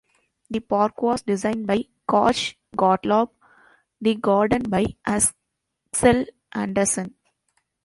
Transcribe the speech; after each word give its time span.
The 0.49 0.61
park 0.61 0.99
was 1.03 1.21
designed 1.21 1.67
by 1.67 1.83
Kaj 2.09 2.55
Gottlob, 2.75 3.29
the 4.01 4.15
garden 4.15 4.63
by 4.63 4.85
Aksel 5.05 6.25
Andersen. 6.51 7.13